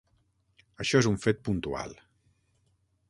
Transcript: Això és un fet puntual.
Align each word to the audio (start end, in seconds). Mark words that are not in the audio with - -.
Això 0.85 1.01
és 1.03 1.09
un 1.11 1.19
fet 1.27 1.43
puntual. 1.49 1.93